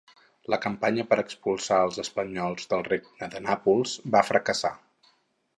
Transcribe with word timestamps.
La 0.53 0.57
campanya 0.61 1.05
per 1.11 1.17
expulsar 1.23 1.77
als 1.83 2.01
espanyols 2.05 2.67
del 2.73 2.83
Regne 2.91 3.31
de 3.35 3.45
Nàpols 3.51 3.95
va 4.17 4.27
fracassar. 4.33 4.77